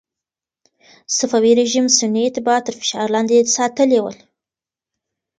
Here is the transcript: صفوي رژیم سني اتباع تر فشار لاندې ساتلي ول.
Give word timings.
صفوي 1.17 1.51
رژیم 1.61 1.85
سني 1.97 2.21
اتباع 2.27 2.59
تر 2.65 2.73
فشار 2.79 3.07
لاندې 3.15 3.37
ساتلي 3.55 3.99
ول. 4.01 4.17